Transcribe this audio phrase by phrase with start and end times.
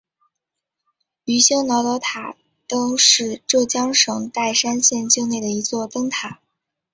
[1.25, 2.35] 鱼腥脑岛灯塔
[2.97, 6.39] 是浙江省岱山县境内的一座灯塔。